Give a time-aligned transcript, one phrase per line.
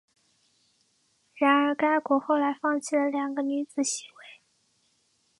[1.35, 4.41] 然而该国后来放弃了两个女子席位。